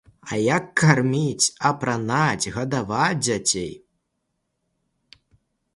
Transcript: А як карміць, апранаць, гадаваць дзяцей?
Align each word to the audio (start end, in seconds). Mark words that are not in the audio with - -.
А 0.35 0.37
як 0.43 0.65
карміць, 0.81 1.51
апранаць, 1.69 2.51
гадаваць 2.57 3.19
дзяцей? 3.27 3.73